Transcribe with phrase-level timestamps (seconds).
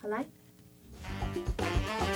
[0.00, 0.24] 好来，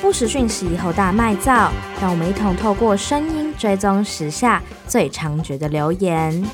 [0.00, 6.44] 不时讯息侯大麦造，让我们一同透过声音追踪时下最猖獗的流言。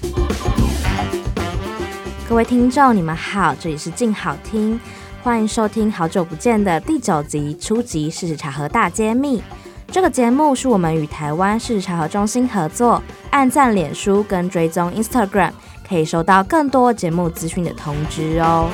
[2.27, 4.81] 各位听众，你们好，这里是静好听，
[5.23, 9.43] 欢迎收听好久不见的第九集初级事实查核大揭秘。
[9.89, 15.53] 这个节目是我们与台湾事实查核中心合作，按赞脸书跟追踪 Instagram，
[15.87, 18.71] 可以收到更多节目资讯的通知哦。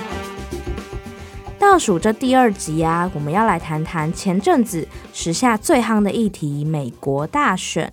[1.75, 7.93] 倒数这第二集啊，我们要来谈谈前阵子时下最夯的议题——美国大选。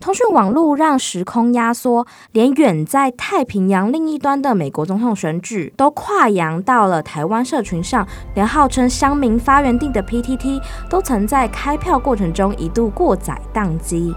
[0.00, 14.14] 通讯网络让时空压缩，连远在太平洋另一端的美国总统选举都跨洋到了台湾社群上，连号称乡民发源地的 PTT 都曾在开票过程中一度过载宕机。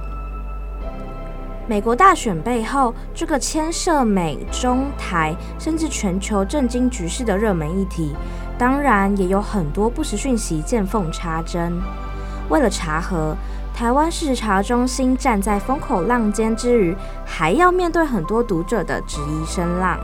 [1.69, 8.15] 美国大选背后，这个牵涉美中台甚至全球政经局势的热门议题，
[8.57, 11.79] 当然也有很多不实讯息见缝插针。
[12.49, 13.35] 为了查核。
[13.77, 19.99] 台湾事实查中心站在风口浪尖之余，还要面对很多读者的质疑声浪，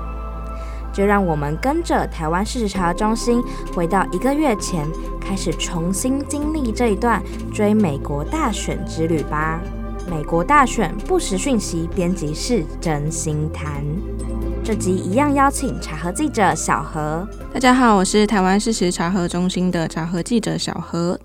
[0.93, 4.87] 就让我们跟着台湾事实查中心回到一个月前，
[5.19, 7.19] 开始重新经历这一段
[7.51, 9.59] 追美国大选之旅吧。
[10.07, 13.83] 美国大选不实讯息编辑室真心谈，
[14.65, 17.27] 这集一样邀请查核记者小何。
[17.53, 21.19] 大家好，我是台湾事实查核中心的查核记者小何。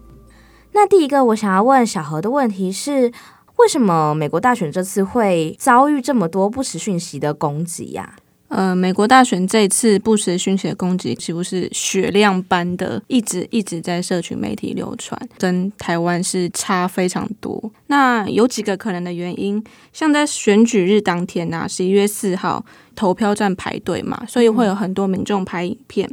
[0.73, 3.13] 那第一个我想要问小何的问题是，
[3.59, 8.17] 为什么美国大选这次会遭遇这么多不实讯息的攻击呀？
[8.49, 17.71] 呃，美国大选这次不实讯息的攻击，岂不是雪量般的一直一直在社群媒体流传，跟台湾是差非常多。
[17.89, 22.65] 那有几个可能的原因，像在选举日当天呐，十一月四号
[22.99, 26.11] 投票站排队嘛，所以会有很多民众拍影片，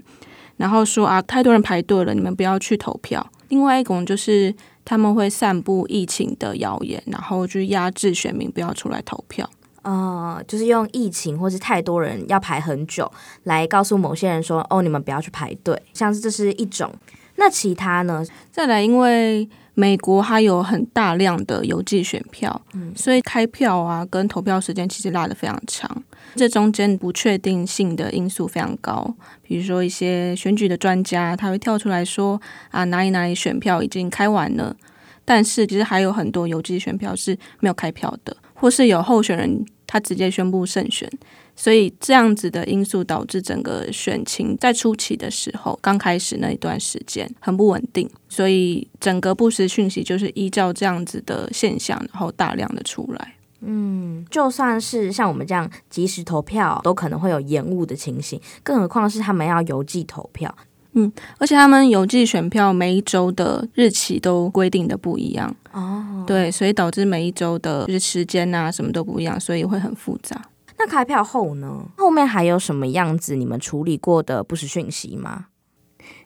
[0.58, 3.26] 然后说啊，太多人排队了，你们不要去投票。
[3.50, 4.54] 另外一种就是
[4.86, 9.50] 他们会散布疫情的谣言，然后去压制选民不要出来投票。
[9.82, 13.12] 呃，就是用疫情或是太多人要排很久
[13.46, 16.94] 来告诉某些人说：“哦，你们不要去排队。”像是这是一种。
[17.36, 18.24] 那其他呢？
[18.52, 26.04] 再来，因为美国它有很大量的邮寄选票，嗯，所以开票啊跟投票时间其实拉得非常长。
[26.36, 32.42] 这中间不确定性的因素非常高，比如说一些选举的专家，他会跳出来说
[32.72, 34.76] 啊，哪里哪里选票已经开完了，
[35.24, 41.10] 但是其实还有很多邮寄选票是没有开票的，或是有候选人他直接宣布胜选，
[41.56, 53.36] 所以这样子的因素导致整个选情在初期的时候，刚开始那一段时间很不稳定，所以整个不实讯息就是依照这样子的现象，然后大量的出来。
[53.62, 60.54] 嗯，就算是像我们这样及时投票，都可能会有延误的情形，更何况是他们要邮寄投票。
[60.98, 70.42] 嗯，而且他们邮寄选票每一周的日期都规定的不一样哦，对，所以导致每一周的就是时间啊什么都不一样，所以会很复杂。
[70.78, 71.86] 那开票后呢？
[71.98, 75.48] 后面还有什么样子你们处理过的不实讯息吗？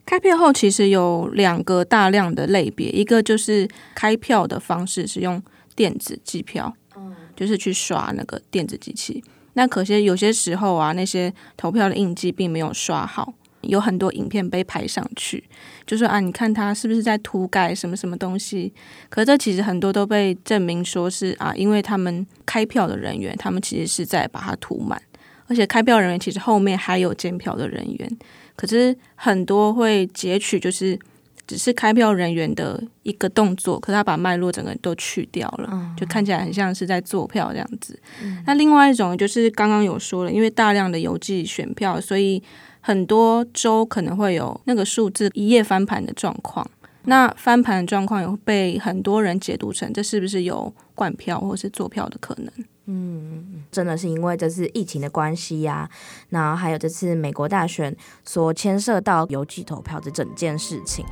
[0.06, 5.42] 开票后其实有两个大量的类别，一个就是开票的方式是用
[5.76, 6.76] 电子计票。
[6.96, 9.24] 嗯就是去刷那个电子机器，
[9.54, 15.44] 那可惜有些时候啊，那些投票的印记并没有刷好，有很多影片被拍上去，
[15.86, 18.74] 就说啊，你看他是不是在涂改什么什么东西？
[19.10, 25.02] 可这其实很多都被证明说是啊，因为他们开票的人员，他们其实是在把它涂满，
[25.48, 28.18] 而且开票人员其实后面还有监票的人员，
[28.56, 30.98] 可是很多会截取就是。
[31.50, 38.00] 只是开票人员的一个动作，可是他把脉络整个都去掉了，嗯，就看起来很像是在做票这样子。
[38.22, 38.38] 嗯。
[38.46, 42.40] 那另外一种就是刚刚有说了，因为大量的邮寄选票，所以
[42.82, 46.70] 很多州可能会有那个数字一夜翻盘的状况。
[47.04, 52.52] 那翻盘的状况有被很多人解读成这是不是有灌票或是坐票的可能？
[52.86, 55.90] 嗯，真的是因为这次疫情的关系呀，啊，
[56.30, 57.96] 那还有这次美国大选
[58.26, 61.06] 所牵涉到邮寄投票的整件事情。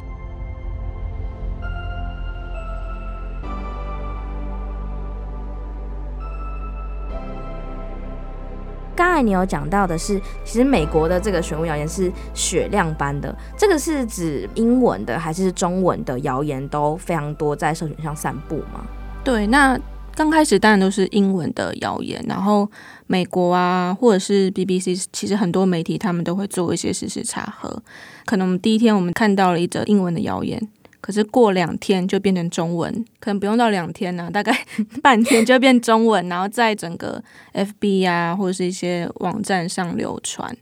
[9.18, 18.86] 才你有讲到的是，其实美国的这个选务谣言是雪量般的，这个是指英文的还是中文的谣言都非常多在社群上散布吗？
[19.24, 19.80] 对，那
[20.16, 22.70] 刚开始当然都是英文的谣言，然后
[23.06, 27.82] 美国啊或者是 BBC，其实很多媒体他们都会做一些事实查核，
[28.26, 30.60] 可能我们第一天我们看到了一则英文的谣言。
[31.08, 34.54] 可是过两天就变成中文，可能不用到两天呢、啊， 大概
[35.02, 37.24] 半天就变中文，然后在整个
[37.54, 40.54] FB 啊或者是一些网站上流传，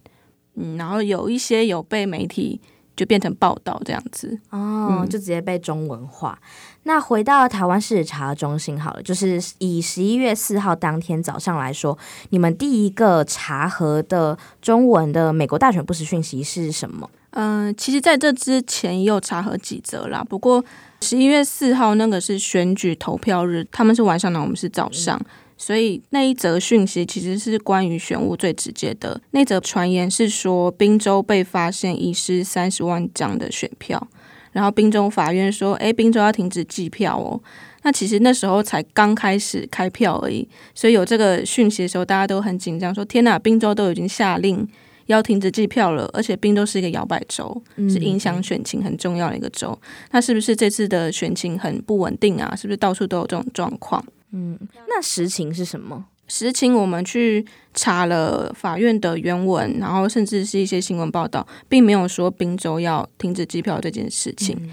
[0.53, 2.61] 嗯，然后有一些有被媒体
[2.95, 6.37] 就变成报道这样子哦，就直接被中文化。
[6.43, 6.47] 嗯、
[6.83, 11.97] 那回到台湾事实查中心好了，就是以十一月四号当天早上来说，
[12.29, 17.09] 你们第一个查核的中文的美国大选不实讯息是什么？
[17.35, 20.61] 嗯、呃，其实在这之前也有查核几则啦，不过
[21.01, 25.17] 十一月四号那个是选举投票日，他们是晚上呢，我们是早上。
[25.17, 25.25] 嗯
[25.57, 29.21] 所以那一则讯息其实是关于选务最直接的。
[29.31, 34.05] 那则传言是说，宾州被发现遗失三十万张的选票，
[34.51, 37.39] 然后宾州法院说：“诶，宾州要停止计票哦。”
[37.83, 44.67] 那其实那时候才刚开始开票而已，所以有这个讯息的时候，大家都很紧张，说：“天哪，宾州都已经下令
[45.07, 49.77] 要停止计票了，而且宾州是一个摇摆州，是影响选情很重要的一个州。
[50.11, 52.55] 那是不是这次的选情很不稳定啊？
[52.55, 54.03] 是不是到处都有这种状况？”
[54.33, 56.05] 嗯，那实情是什么？
[56.27, 64.57] 实情我们去查了法院的原文，然后甚至是一些新闻报道，并没有说宾州要停止计票这件事情。
[64.59, 64.69] 嗯、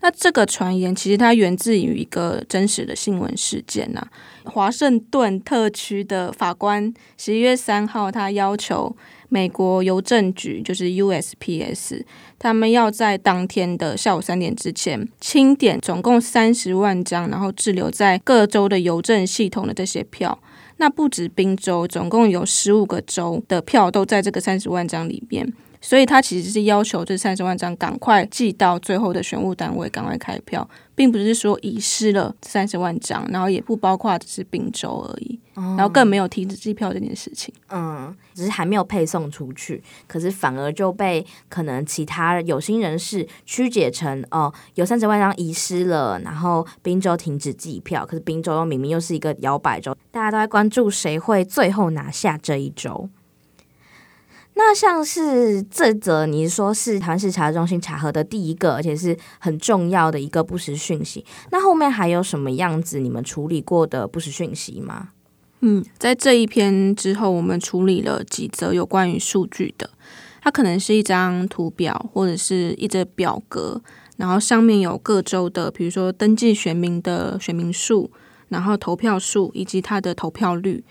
[0.00, 4.50] 那这个传言其实它源自于一个真实的新闻事件呐、啊。
[4.50, 8.96] 华盛顿特区的法官十一月三号，他要求。
[9.34, 12.04] 美国邮政局就是 USPS，
[12.38, 20.38] 他们要在当天的下午三点之前清点总共三十万张，然后滞留在各州的邮政系统的这些票。
[20.76, 25.52] 那不止宾州，总共有十五个州的票都在这个三十万张里面。
[25.84, 37.52] 所以他其实是要求这三十万张赶快寄到最后的选务单位，赶快开票，并不是说遗失了三十万张，然后也不包括只是并州而已，然后更没有停止计票这件事情。
[37.68, 53.10] 嗯，只是还没有配送出去，可是反而就被可能其他有心人士曲解成哦，有三十万张遗失了，然后宾州停止计票，可是宾州又明明又是一个摇摆州，大家都在关注谁会最后拿下这一州。
[54.56, 61.24] 那像是这则，你说是台湾市查中心查核的第一个，而且是很重要的一个不实讯息。
[61.50, 65.08] 那后面还有什么样子你们处理过的不实讯息吗？
[65.60, 69.90] 嗯，在这一篇之后，我们处理了几则有关于数据的。
[70.40, 73.80] 它可能是一张图表或者是一则表格，
[74.18, 78.10] 然后上面有各州的，比如说登记选民的选民数，
[78.50, 80.84] 然后投票数以及它的投票率。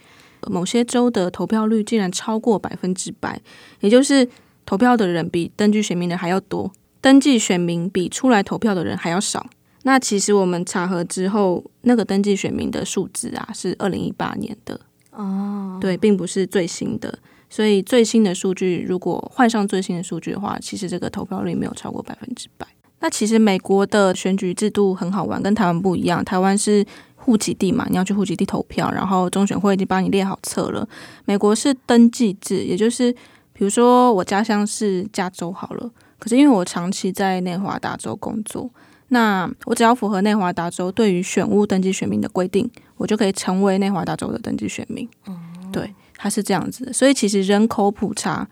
[0.49, 3.39] 某些州的投票率竟然超过百分之百，
[3.81, 4.27] 也就是
[4.65, 9.45] 投票的人比登记选民的还要多，登记选民比出来投票的人还要少。
[9.83, 14.79] 那其实我们查核之后，那个登记选民的数字啊，是二零一八年的
[15.11, 17.19] 哦，对，并不是最新的。
[17.49, 22.65] 所以最新的数据，如果换上最新的数据的话，其实这个投票率没有超过百分之百。
[23.01, 26.85] 那其实美国的选举制度很好玩，跟台湾不一样，台湾是。
[27.23, 30.85] 户籍地嘛，你要去户籍地投票，然后中选会已经帮你列好册了。
[31.23, 33.11] 美国是登记制，也就是
[33.53, 35.89] 比如说我家乡是加州好了，
[36.19, 38.69] 可是因为我长期在内华达州工作，
[39.07, 45.07] 那我只要符合内华达州对于选务登记选民的规定，我就可以成为内华达州的登记选民。
[45.27, 45.39] 嗯，
[45.71, 46.91] 对，它是这样子的。
[46.91, 48.45] 所以其实人口普查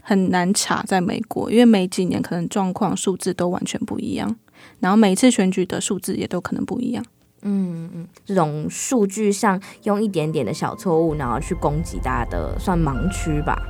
[0.00, 4.36] 很难查在美国，因为每几年可能状况数字都完全不一样，
[4.78, 7.04] 然后每次选举的数字也都可能不一样。
[7.44, 13.60] 嗯嗯，这种数据上用一点点的小错误，然后去攻击大家的，算盲区吧。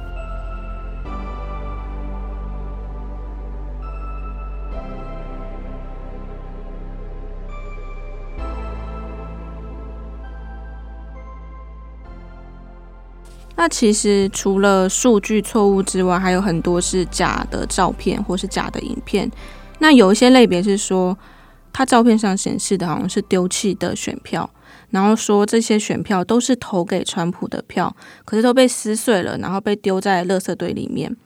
[13.56, 19.30] 那其实除了数据错误之外，还有很多是假的照片或是假的影片。
[19.78, 21.16] 那有一些类别是说。
[21.72, 24.48] 他照片上显示的好像是丢弃的选票，
[24.90, 31.16] 然后说这些选票都是投给川普的票，可是都被撕碎了，然后被丢在垃圾堆里面。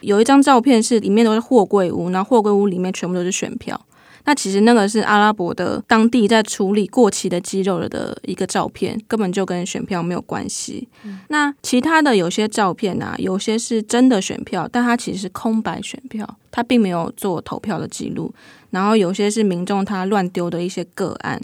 [0.00, 3.80] 有一张照片是里面都是货柜屋，然后货柜屋里面全部都是选票。
[4.28, 10.88] 那其实那个是阿拉伯的当地在处理过期的鸡肉了的一个照片，根本就跟选票没有关系。
[11.28, 18.34] 那其他的有些照片啊，有些是真的选票，但它其实是空白选票，它并没有做投票的记录。
[18.76, 21.40] 然后有些是民众他乱丢的一些个案，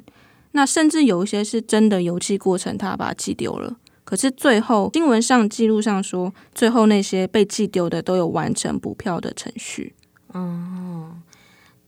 [0.50, 3.74] 那甚至有一些是真的邮寄过程，他把它寄丢了。
[4.04, 9.94] 可是最后新闻上记录上说，最后那些被寄丢的都有完成补票的程序。
[10.34, 11.22] 嗯。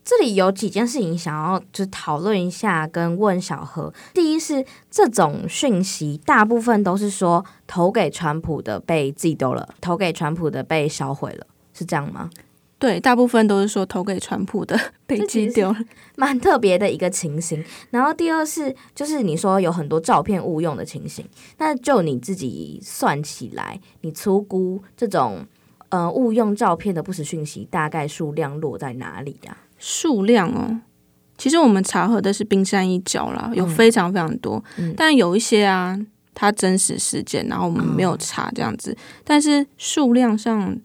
[0.03, 3.91] 这里有几件事情想要就讨论一下，跟问小何。
[4.13, 12.29] 第一是这种讯息，大部分都是说投给川普的被寄丢了，投给川普的被销毁了，是这样吗？
[12.85, 15.77] 对，大部分都是说投给川普的 被寄丢了，
[16.17, 17.63] 蛮特别的一个情形。
[17.89, 21.25] 然后第二是，就是你说有很多照片误用的情形，
[21.57, 25.45] 那就你自己算起来，你粗估这种。
[25.89, 29.69] 呃误用照片的不实讯息大概数量落在哪里呀、啊？
[29.77, 30.81] 数量哦，
[31.37, 35.97] 其实我们查核的是冰山一角啦，有非常非常多，嗯、但有一些啊，
[36.33, 40.75] 它真实事件，然后我们没有查这样子，嗯、但是数量上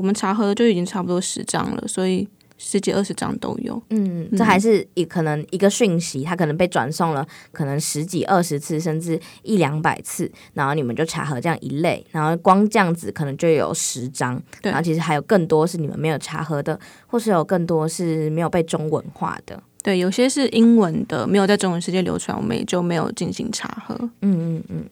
[0.00, 2.26] 我们查核的就已经差不多十张了，所以。
[2.62, 23.94] 十几二十张都有，嗯，这还是一可能一个讯息，它可能被转送了，可能十几二十次，甚至一两百次，然后你们就查核这样一类，然后光这样子可能就有十张，对然后其实还有更多是你们没有查核的，或是有更多是没有被中文化的，对，有些是英文的，没有在中文世界流传，我们也就没有进行查核。
[24.20, 24.84] 嗯嗯嗯，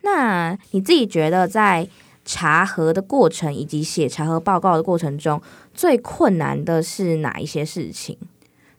[0.00, 1.86] 那你自己觉得在
[2.24, 5.40] 查核的过程以及写查核报告的过程中，
[5.72, 8.16] 最困难的是哪一些事情？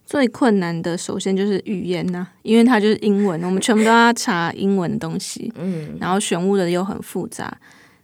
[0.06, 5.52] 最困难的首先就是语言呐、啊，因为它就是英文，我们全部都要查英文的东西。
[5.56, 7.56] 嗯，然后选务的又很复杂。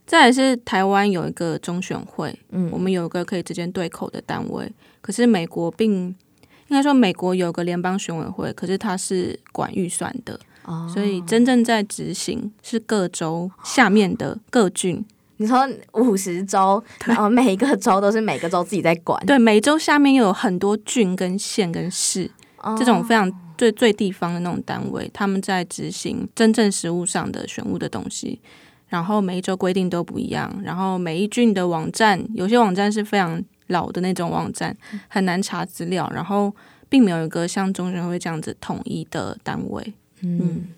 [0.04, 4.70] 再来是台湾有一个中选会，嗯，我们有一个可以直接对口的单位。
[5.00, 6.08] 可是美国并
[6.68, 15.04] 应该说美国有个联邦选委会，可是它是管预算的，哦，所以真正在执行是各州下面的各郡。
[15.38, 19.24] 你说五十州，然后每一个州都是每个州自己在管。
[19.26, 28.40] 对，每州下面又有很多郡跟县跟市，哦、这种非常最最地方的那种单位，他们在执行真正实务上的选物的东西。
[28.88, 34.76] 然后每一州规定都不一样，然后每一郡的网站，有些网站是非常老的那种网站，
[35.08, 36.54] 很难查资料，然后
[36.90, 39.94] 并没有一个像中选会这样子统一的单位。
[40.20, 40.38] 嗯。
[40.42, 40.68] 嗯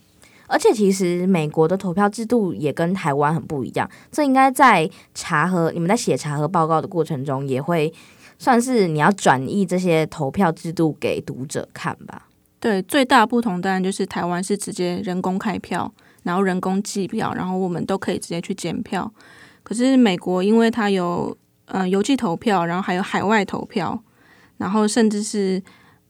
[0.55, 7.93] 而且其实美国的投票制度也跟台湾很不一样，这应该在查核你们在写查核报告的过程中，也会
[8.39, 12.29] 算是你要转译这些投票制度给读者看吧？
[12.61, 15.93] 对，最大不同当然就是台湾是直接人工开票，
[16.23, 19.13] 然后人工计票，然后我们都可以直接去检票。
[19.65, 24.01] 可是美国因为它有呃邮寄投票，然后还有海外投票，
[24.59, 25.61] 然后甚至是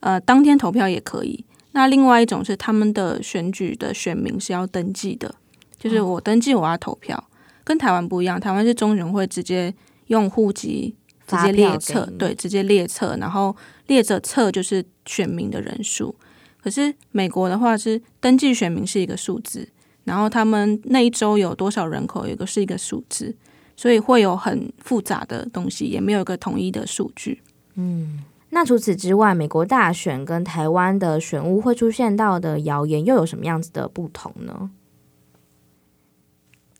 [0.00, 1.42] 呃当天投票也可以。
[1.76, 5.34] 那另外一种是他们的选举的选民是要登记的，
[5.76, 7.24] 就是我登记我要投票，哦、
[7.64, 8.38] 跟台湾不一样。
[8.38, 9.74] 台湾是中选会直接
[10.06, 10.94] 用户籍
[11.26, 13.54] 直接列册，对，直接列册，然后
[13.88, 16.14] 列着册就是选民的人数。
[16.62, 19.68] 可是美国的话是登记选民是一个数字，
[20.04, 23.34] 然后他们那一周有多少人口，有一个是一个数字，
[23.76, 27.42] 所以会有很复杂的东西，也没有一个统一的数据。
[27.74, 28.22] 嗯。
[28.54, 34.70] 那除此之外，美国大选跟台湾的选务会出现到的谣言又有什么样子的不同呢？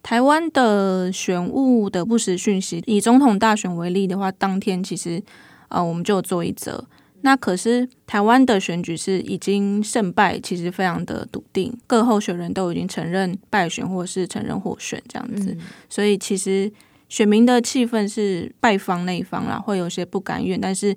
[0.01, 5.21] 台湾的选务的不实讯息，以总统大选为例的话，当天其实
[5.69, 6.87] 呃我们就有做一则。
[7.23, 16.73] 那可是台湾的选举是已经胜败其实非常的笃定，各候选人都已经承认败选或是承认获选这样子，嗯、所以其实
[17.09, 20.97] 选民的气氛是败方那一方啦，会有些不甘愿，但是。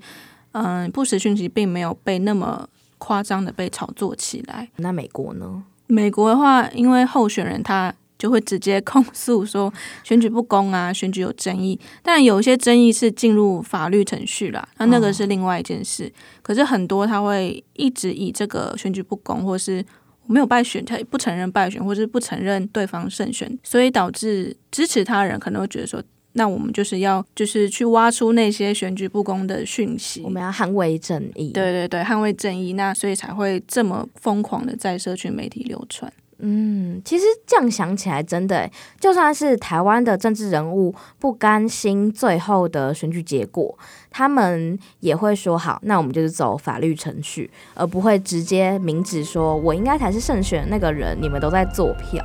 [0.64, 4.68] 嗯，不实讯息并没有被那么夸张的被炒作起来。
[4.78, 5.64] 那美国呢？
[5.86, 9.72] 美国的话，因为候选人他就会直接控诉说
[10.04, 11.80] 选举不公啊，选举有争议。
[12.02, 16.06] 但有一些争议是进入法律程序啦，那那个是另外一件事。
[16.06, 16.12] 哦、
[16.42, 19.86] 可是很多他会一直以这个选举不公，或是
[20.26, 26.02] 没有败选，他不承认败选，或是不承认对方胜选，所以导致支持他人可能会觉得说。
[26.38, 31.50] 那我们就是要，就是去挖出那些选举不公的讯息，我们要捍卫正义。
[31.52, 32.74] 对对对，捍卫正义。
[32.74, 36.12] 那所以才会这么疯狂的在社群媒体流传。
[36.40, 43.76] 嗯，其实这样想起来，真的，就算是台湾的政治人物不甘心最后的选举结果，
[44.12, 52.24] 他们也会说好，那我们就是走法律程序，而不会直接明指说我应该才是胜选那个人，你们都在作票。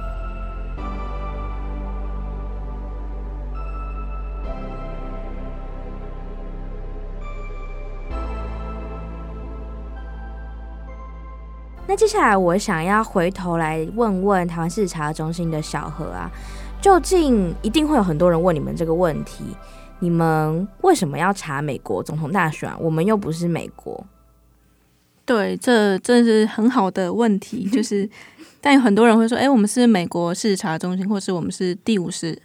[12.03, 16.29] 接下来我想要回头来问问台湾事实查核中心的小何啊，
[16.81, 19.45] 究竟一定会有很多人问你们这个问题：
[20.01, 22.69] 你们为什么要查美国总统大选？
[22.81, 24.05] 我们又不是美国。
[25.25, 28.11] 对，这这是很好的问题，就是，
[28.61, 32.37] 但有很多人会说，哎，我们是美国事实查核中心，或是我们是第五十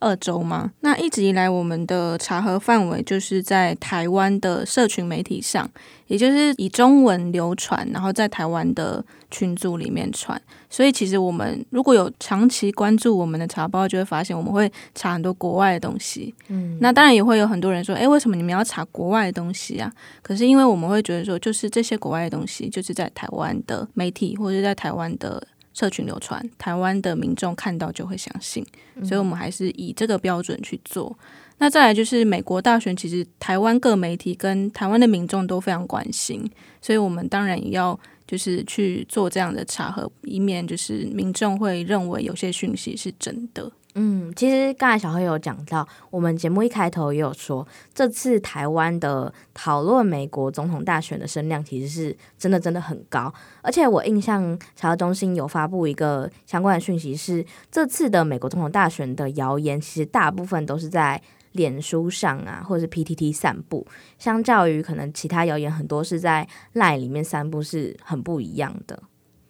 [0.00, 0.72] 二周吗？
[0.80, 5.70] 那一直以来，我们的查核范围就是在台湾的社群媒体上，
[6.06, 10.40] 也就是以中文流传，然后在台湾的群组里面传。
[10.68, 16.32] 所以，其实我们如果有长期关注我们的查包，就会发现我们会查很多国外的东西。
[16.48, 19.92] 嗯，那当然也会有很多人说，诶，为什么你们要查国外的东西啊？
[20.22, 28.64] 可是因为我们会觉得说，就是这些国外的东西，就是在台湾的媒体或者在台湾的社群流传，台湾的民众看到就会相信，
[29.04, 31.16] 所以我们还是以这个标准去做。
[31.58, 36.50] 那再来就是美国大选，其实台湾各媒体跟台湾的民众都非常关心，
[36.80, 43.70] 所以我们当然也要就是去做这样的查核，以免就是民众会认为有些讯息是真的。
[43.96, 61.20] 嗯，其实刚才小黑有讲到，我们节目一开头也有说，这次台湾的讨论美国总统大选的声量其实是真的真的很高，而且我印象查中心有发布一个相关的讯息是，这次的美国总统大选的谣言其实大部分都是在
[61.52, 63.84] 脸书上啊，或者是 PTT 散布，
[64.20, 69.02] 相较于可能其他谣言很多是在 LINE 里面散布，是很不一样的。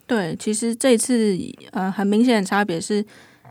[0.06, 1.38] 对，其实这次
[1.72, 3.04] 呃很明显的差别是。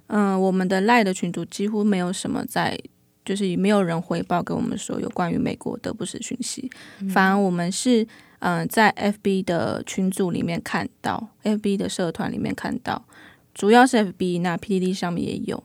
[0.10, 2.78] 嗯、呃，我们的赖的群组几乎没有什么在，
[3.24, 8.04] 就是也没有人回报给我们说有关于美国的不实讯息，嗯、反而我们是
[8.40, 13.06] 嗯、呃、在 FB 的群组里面看到，FB 的社团里面看到，
[13.54, 15.64] 主要是 FB，那 PDD 上面也有，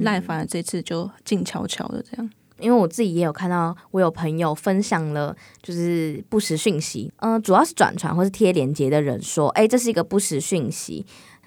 [0.00, 11.04] 赖、嗯、反而这次就静悄悄的这样，因为我自己也有看到，我有朋友分享了就是不实讯息，嗯、呃，主要是转传或是贴链接的人说，哎，这是一个不实讯息。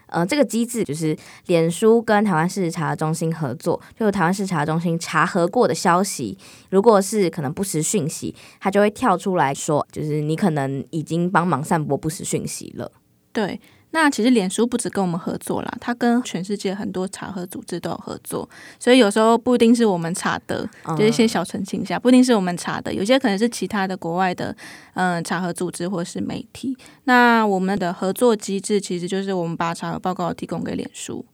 [0.07, 1.15] 呃，这个机制就是
[1.47, 6.38] 脸书跟台湾事实查中心合作，就台湾事实查中心查核过的消息，
[6.69, 12.91] 如果是可能不实讯息，它就会跳出来说，就是你可能已经帮忙散播不实讯息了。
[13.31, 13.59] 对。
[13.95, 18.47] 那其实脸书不止跟我们合作啦，它跟全世界很多查核组织都有合作，
[18.77, 24.53] 所以有时候不一定是我们查的，就是先小澄清一下，不一定是我们查的，有些可能是其他的国外的
[24.95, 26.77] 嗯查核组织或是媒体。
[27.05, 31.25] 那我们的合作机制其实就是我们把查核报告提供给脸书，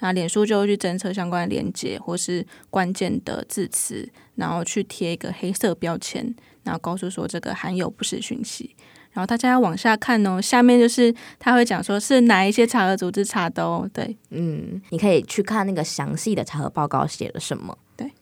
[0.00, 6.34] 那脸书就会去侦测相关的连接或是关键的字词，然后去贴一个黑色标签，
[6.64, 8.74] 然后告诉说这个含有不实讯息。
[9.12, 17.76] 然后大家要往下看哦，下面就是他会讲说是哪一些查核组织查的哦，对，嗯，你可以去看那个详细的查核报告写了什么。
[17.96, 18.12] 对，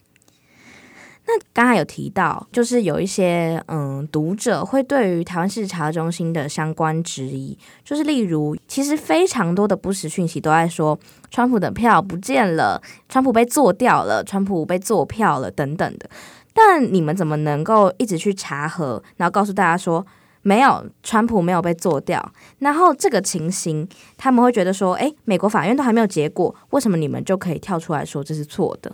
[1.26, 10.98] 那刚才有提到，就是有一些嗯读者会对于台湾事实查核中心的相关质疑，就是例如，其实非常多的不实讯息都在说
[11.30, 16.08] 川普的票不见了，川普被做掉了，川普被做票了等等的，
[16.54, 20.06] 但你们怎么能够一直去查核，然后告诉大家说？
[20.46, 22.32] 没有，川普没有被做掉。
[22.60, 28.92] 然后这个情形，他们会觉得说：“诶，美国法院都还没有结果，为什么你们就可以跳出来说这是错的？”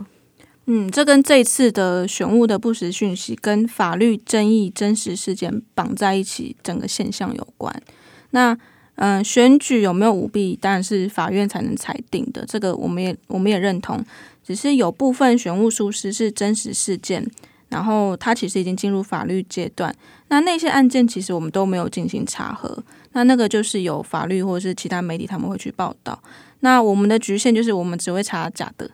[0.65, 7.83] 嗯，这跟这次的选务的不实讯息跟法律争议真实事件绑在一起，整个现象有关。
[8.31, 8.57] 那
[8.95, 12.47] 嗯、选举有没有舞弊，当然是法院才能裁定的。
[12.47, 14.03] 这个我们也我们也认同。
[14.43, 17.27] 只是有部分选务疏失是真实事件。
[17.73, 19.91] 然后他其实已经进入法律阶段，
[20.29, 26.23] 那那些案件其实我们都没有进行查核，那那个就是有法律或者是其他媒体他们会去报道。
[26.61, 28.91] 那我们的局限就是我们只会查假的，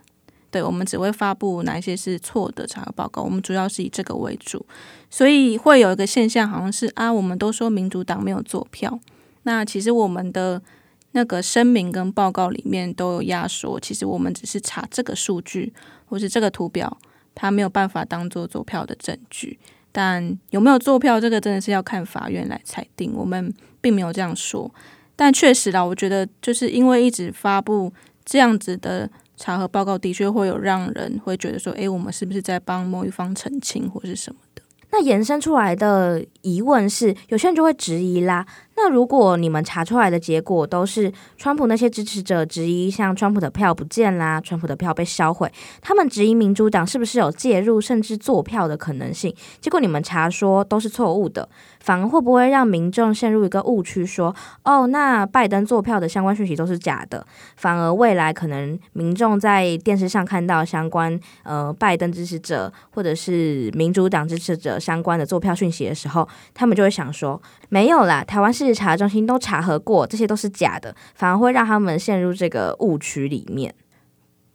[0.49, 4.65] 对，我们只会发布哪一些是错的查核报告，我们主要是以这个为主，
[5.11, 9.01] 所以会有一个现象，好像是啊，我们都说民主党没有做票，
[9.43, 10.63] 那其实我们的
[11.11, 15.73] 那个声明跟报告里面都有压缩，其实我们只是查这个数据
[16.07, 16.97] 或是这个图表。
[17.41, 19.57] 他没有办法当做做票的证据，
[19.93, 23.15] 但有没有做票，这个真的是要看法院来裁定。
[23.15, 24.69] 我们并没有这样说，
[25.15, 27.93] 但确实啦，我觉得就是因为一直发布
[28.25, 34.63] 这样子的查核报告，的确会有让人会觉得说，诶，我们是不是在帮某一方澄清或是什么的？
[34.91, 38.45] 那延伸出来的疑问是，有些人就会质疑啦。
[38.81, 49.35] 那如果你们查出来的结果都是川普那些支持者质疑，像川普的票不见啦，川普的票被销毁，他们质疑民主党是不是有介入甚至做票的可能性？
[49.61, 51.49] 结果你们查说都是错误的，
[51.81, 57.27] 反而会不会让民众陷入一个误区，说哦，那拜登做票的相关讯息都是假的？
[57.57, 68.68] 反而未来可能民众在电视上看到相关呃拜登支持者或者是民主党支持者相关的做票讯息的时候，他们就会想说没有啦，台湾是。
[68.75, 73.75] 查核中心都查核过，这些都是假的，反而会让他们陷入这个误区里面。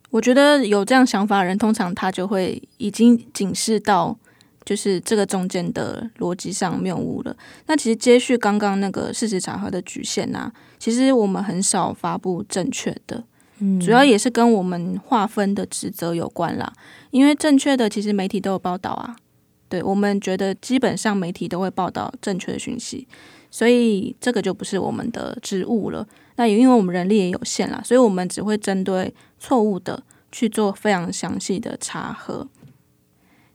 [0.10, 4.15] 我觉得有这样想法的人，通常他就会已经警示到，
[4.63, 7.36] 就是这个中间的逻辑上谬误了。
[7.65, 13.23] 那其实接续刚刚那个事实查核的局限啊，其实我们很少发布正确的，
[13.58, 16.71] 嗯，主要也是跟我们划分的职责有关啦。
[17.10, 19.15] 因为正确的其实媒体都有报道啊，
[19.67, 23.08] 对，我们觉得基本上媒体都会报道正确的讯息。
[23.54, 26.08] 所以这个就不是我们的职务了。
[26.38, 32.48] 那也因为我们人力也有限啦，所以我们只会针对错误的去做非常详细的查核。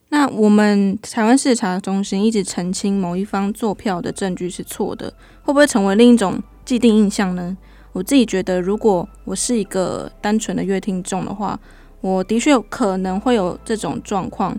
[0.07, 7.57] 那我们台湾市查中心一直澄清某一方作票的证据是错的，会不会成为另一种既定印象呢？
[7.91, 11.59] 我自己觉得，如果我是一个单纯的乐听众的话，
[11.99, 14.57] 我的确有可能会有这种状况，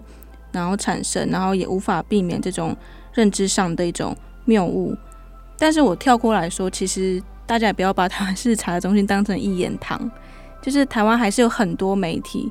[0.53, 2.77] 然后产生，然后也无法避免这种
[3.15, 4.95] 认知上的一种谬误。
[5.61, 10.11] 但是我跳过来说，其实大家也不要把台湾市茶的中心当成一言堂，
[10.61, 12.51] 就是台湾还是有很多媒体。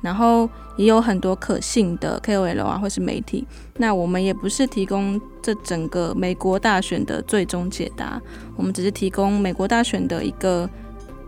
[0.00, 3.44] 然后也有很多可信的 KOL 啊，或是媒体。
[3.78, 8.22] 那我们也不是提供这整个美国大选的最终解答，
[8.54, 10.70] 我们只是提供美国大选的一个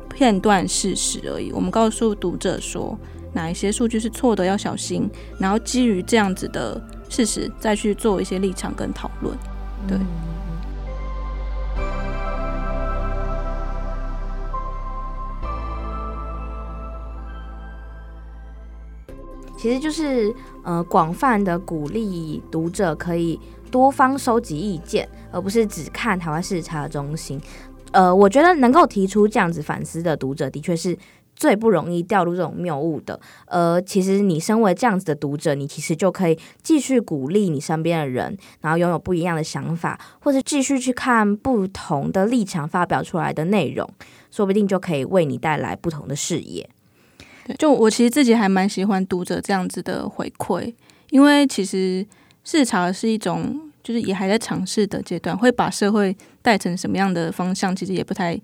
[0.08, 1.50] 片段事实而已。
[1.50, 2.96] 我们告诉读者说，
[3.32, 5.10] 哪一些数据是错的，要小心。
[5.36, 9.36] 然后基于这样子的事实，再去做一些立场跟讨论。
[9.88, 9.98] 对。
[19.61, 23.38] 其实就是呃，广泛的鼓励读者可以
[23.70, 27.38] 多方收集意见，而不是只看台湾市茶的中心。
[27.92, 30.96] 呃，我觉得能够提出这样子反思的读者，的确是
[31.37, 33.20] 最不容易掉入这种谬误的。
[33.49, 43.87] 呃，其实你身为这样子的读者，你其实就可以继续鼓励你身边的人，然后拥有不一样的想法，或者继续去看不同的立场发表出来的内容，
[44.31, 46.66] 说不定就可以为你带来不同的视野。
[47.58, 50.72] 就我其实自己还蛮喜欢读者这样子的回馈，
[51.10, 52.06] 因为其实
[52.44, 58.40] 市茶是一种，就是也还在尝试的阶段，会把社会带成什么样的方向，其实也不太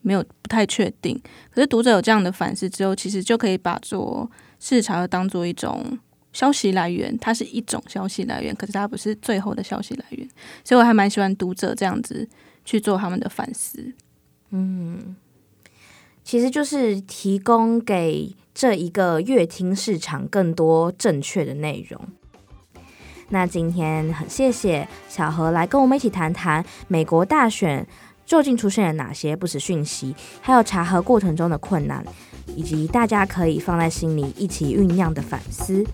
[0.00, 1.20] 没有不太确定。
[1.50, 5.98] 可是读者有这样的反思之后，其实就可以把做市茶当做一种
[6.32, 10.28] 消息来源，它是一种消息来源，可是它不是最后的消息来源。
[10.64, 12.28] 所以我还蛮喜欢读者这样子
[12.64, 13.92] 去做他们的反思，
[14.50, 15.16] 嗯。
[16.24, 22.00] 其实就是提供给这一个乐听市场更多正确的内容。
[23.28, 27.86] 那今天很谢谢小何来跟我们一起谈谈美国大选
[28.26, 32.04] 究竟出现了哪些不实讯息，还有查核过程中的困难，
[32.54, 35.84] 以及大家可以放在心里一起酝酿的反思。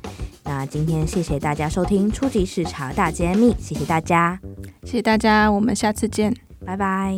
[0.43, 4.41] 那今天谢谢大家收听初级视察大揭秘，谢谢大家，
[4.83, 6.35] 谢谢大家，我们下次见，
[6.67, 7.15] 拜拜。